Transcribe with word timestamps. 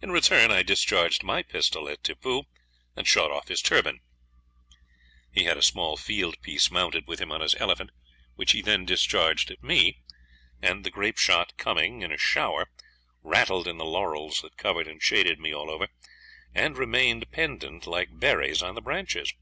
In 0.00 0.12
return 0.12 0.52
I 0.52 0.62
discharged 0.62 1.24
my 1.24 1.42
pistol 1.42 1.88
at 1.88 2.04
Tippoo, 2.04 2.44
and 2.94 3.08
shot 3.08 3.32
off 3.32 3.48
his 3.48 3.60
turban. 3.60 3.98
He 5.32 5.46
had 5.46 5.56
a 5.56 5.62
small 5.62 5.96
field 5.96 6.40
piece 6.42 6.70
mounted 6.70 7.08
with 7.08 7.20
him 7.20 7.32
on 7.32 7.40
his 7.40 7.56
elephant, 7.56 7.90
which 8.36 8.52
he 8.52 8.62
then 8.62 8.84
discharged 8.84 9.50
at 9.50 9.60
me, 9.60 9.98
and 10.62 10.84
the 10.84 10.92
grape 10.92 11.18
shot 11.18 11.56
coming 11.56 12.02
in 12.02 12.12
a 12.12 12.16
shower, 12.18 12.68
rattled 13.20 13.66
in 13.66 13.78
the 13.78 13.84
laurels 13.84 14.42
that 14.42 14.56
covered 14.56 14.86
and 14.86 15.02
shaded 15.02 15.40
me 15.40 15.52
all 15.52 15.70
over, 15.72 15.88
and 16.54 16.78
remained 16.78 17.28
pendant 17.32 17.84
like 17.84 18.10
berries 18.16 18.62
on 18.62 18.76
the 18.76 18.80
branches. 18.80 19.34